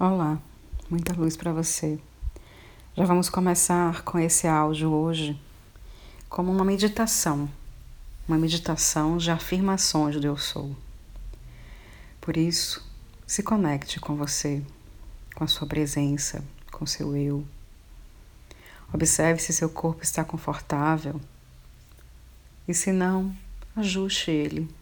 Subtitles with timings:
[0.00, 0.40] Olá,
[0.88, 1.98] muita luz para você.
[2.96, 5.36] Já vamos começar com esse áudio hoje
[6.28, 7.50] como uma meditação,
[8.28, 10.70] uma meditação de afirmações do Eu Sou.
[12.20, 12.88] Por isso,
[13.26, 14.62] se conecte com você,
[15.34, 17.44] com a sua presença, com seu eu.
[18.94, 21.20] Observe se seu corpo está confortável
[22.68, 23.34] e, se não,
[23.74, 24.72] ajuste ele.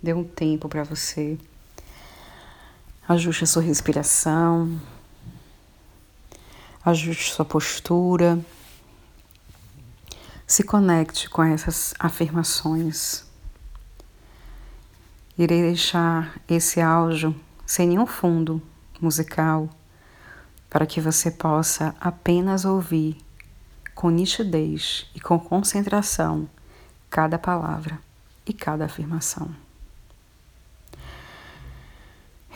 [0.00, 1.36] Dê um tempo para você
[3.08, 4.78] Ajuste a sua respiração,
[6.84, 8.38] ajuste sua postura,
[10.46, 13.24] se conecte com essas afirmações.
[15.38, 18.60] Irei deixar esse áudio sem nenhum fundo
[19.00, 19.70] musical
[20.68, 23.16] para que você possa apenas ouvir
[23.94, 26.46] com nitidez e com concentração
[27.08, 27.98] cada palavra
[28.44, 29.67] e cada afirmação.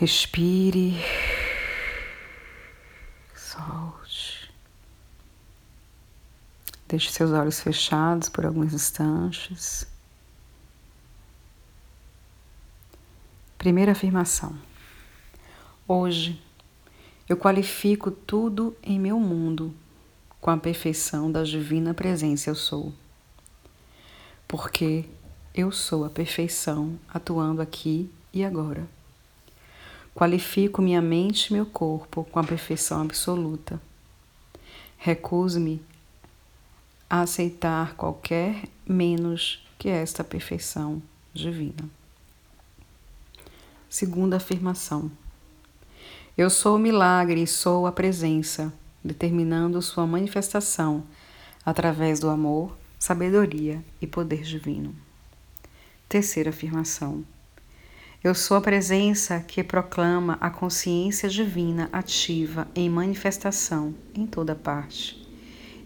[0.03, 0.97] Respire.
[3.37, 4.53] Solte.
[6.89, 9.87] Deixe seus olhos fechados por alguns instantes.
[13.57, 14.59] Primeira afirmação.
[15.87, 16.43] Hoje
[17.29, 19.73] eu qualifico tudo em meu mundo
[20.41, 22.93] com a perfeição da divina presença eu sou.
[24.49, 25.05] Porque
[25.55, 28.85] eu sou a perfeição atuando aqui e agora.
[30.15, 33.81] Qualifico minha mente e meu corpo com a perfeição absoluta.
[34.99, 35.83] Recuso-me
[37.09, 41.89] a aceitar qualquer menos que esta perfeição divina.
[43.89, 45.11] Segunda afirmação.
[46.37, 48.73] Eu sou o milagre e sou a presença,
[49.05, 51.05] determinando sua manifestação
[51.65, 54.95] através do amor, sabedoria e poder divino.
[56.09, 57.25] Terceira afirmação.
[58.25, 65.21] Eu sou a presença que proclama a consciência divina ativa em manifestação em toda parte.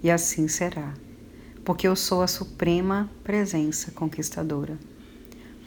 [0.03, 0.93] E assim será,
[1.65, 4.79] porque eu sou a suprema presença conquistadora.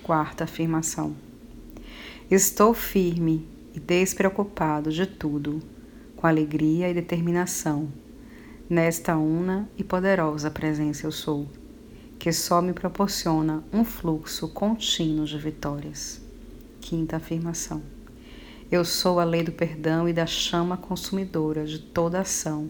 [0.03, 1.15] Quarta afirmação.
[2.29, 5.63] Estou firme e despreocupado de tudo,
[6.15, 7.91] com alegria e determinação,
[8.69, 11.49] nesta una e poderosa presença eu sou,
[12.19, 16.28] que só me proporciona um fluxo contínuo de vitórias.
[16.81, 17.81] Quinta afirmação.
[18.71, 22.69] Eu sou a lei do perdão e da chama consumidora de toda ação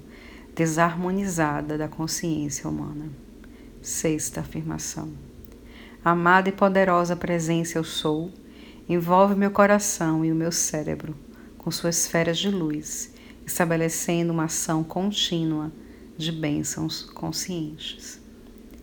[0.55, 3.09] desarmonizada da consciência humana.
[3.81, 5.13] Sexta afirmação.
[6.03, 8.31] Amada e poderosa presença eu sou,
[8.87, 11.15] envolve meu coração e o meu cérebro
[11.57, 13.13] com suas esferas de luz,
[13.45, 15.71] estabelecendo uma ação contínua
[16.17, 18.19] de bênçãos conscientes.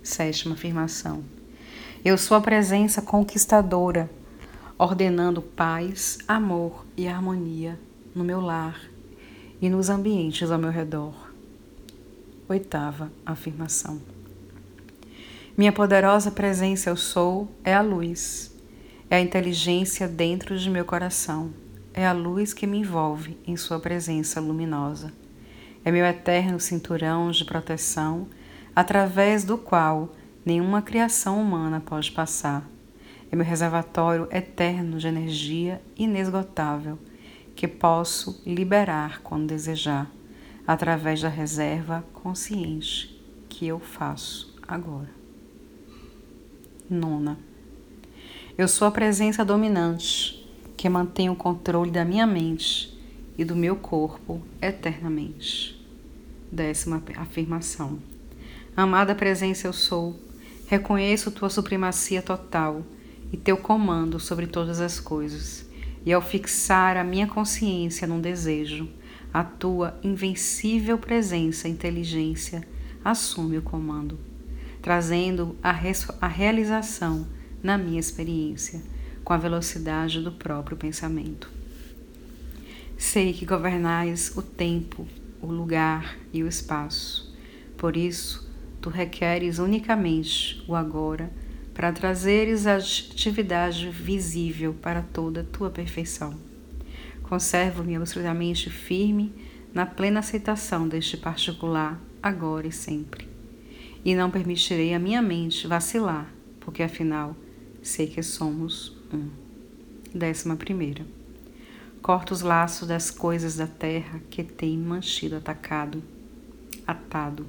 [0.03, 1.25] Sétima afirmação.
[2.05, 4.09] Eu sou a presença conquistadora
[4.79, 7.79] ordenando paz, amor e harmonia
[8.15, 8.79] no meu lar
[9.61, 11.15] e nos ambientes ao meu redor.
[12.49, 14.01] Oitava afirmação.
[15.57, 18.55] Minha poderosa presença eu sou é a luz,
[19.09, 21.51] é a inteligência dentro de meu coração,
[21.95, 25.11] é a luz que me envolve em Sua presença luminosa.
[25.83, 28.29] É meu eterno cinturão de proteção,
[28.75, 32.69] através do qual nenhuma criação humana pode passar
[33.31, 36.99] é meu reservatório eterno de energia inesgotável
[37.55, 40.11] que posso liberar quando desejar,
[40.67, 45.11] através da reserva consciente que eu faço agora.
[46.89, 47.39] Nona.
[48.59, 52.97] Eu sou a presença dominante que mantém o controle da minha mente
[53.37, 55.75] e do meu corpo eternamente.
[56.53, 57.99] Décima afirmação.
[58.77, 60.19] Amada presença eu sou,
[60.67, 62.85] reconheço tua supremacia total
[63.33, 65.67] e teu comando sobre todas as coisas.
[66.05, 68.89] E ao fixar a minha consciência num desejo,
[69.33, 72.67] a tua invencível presença inteligência
[73.05, 74.19] assume o comando,
[74.81, 75.75] trazendo a,
[76.21, 77.27] a realização
[77.63, 78.83] na minha experiência,
[79.25, 81.51] com a velocidade do próprio pensamento.
[82.97, 85.07] Sei que governais o tempo,
[85.43, 87.35] o lugar e o espaço.
[87.77, 88.49] Por isso,
[88.81, 91.31] tu requeres unicamente o agora
[91.77, 96.35] para trazeres a atividade visível para toda a tua perfeição.
[97.23, 99.31] Conservo-me absolutamente firme
[99.75, 103.29] na plena aceitação deste particular, agora e sempre.
[104.03, 107.37] E não permitirei a minha mente vacilar, porque afinal
[107.83, 109.29] sei que somos um.
[110.15, 111.05] Décima primeira.
[112.01, 116.03] Corto os laços das coisas da terra que têm mantido atacado,
[116.87, 117.47] atado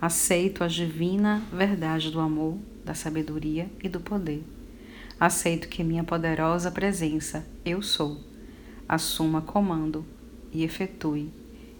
[0.00, 4.44] Aceito a divina verdade do amor, da sabedoria e do poder.
[5.18, 8.20] Aceito que minha poderosa presença, eu sou,
[8.88, 10.06] assuma comando
[10.52, 11.32] e efetue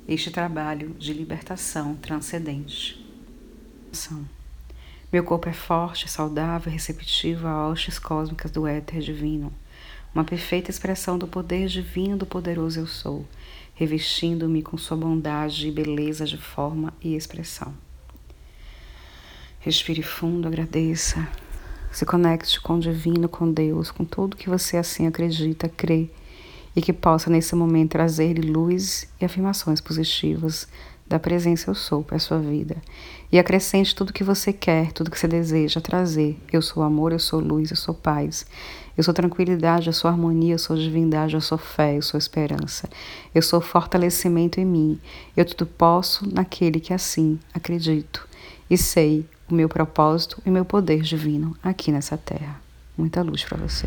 [0.08, 3.06] este trabalho de libertação transcendente.
[5.12, 9.52] Meu corpo é forte, saudável, receptivo a hostes cósmicas do éter divino,
[10.12, 13.24] uma perfeita expressão do poder divino do poderoso eu sou,
[13.74, 17.72] revestindo-me com sua bondade e beleza de forma e expressão.
[19.60, 21.28] Respire fundo, agradeça.
[21.90, 26.08] Se conecte com o divino, com Deus, com tudo que você assim acredita, crê
[26.76, 30.68] e que possa nesse momento trazer luz e afirmações positivas
[31.08, 32.76] da presença eu sou para a sua vida.
[33.32, 36.38] E acrescente tudo que você quer, tudo que você deseja trazer.
[36.52, 38.46] Eu sou amor, eu sou luz, eu sou paz.
[38.96, 42.88] Eu sou tranquilidade, eu sou harmonia, eu sou divindade, eu sou fé, eu sou esperança.
[43.34, 45.00] Eu sou fortalecimento em mim.
[45.36, 48.28] Eu tudo posso naquele que assim acredito.
[48.68, 52.60] E sei o meu propósito e meu poder divino aqui nessa terra.
[52.96, 53.86] Muita luz para você.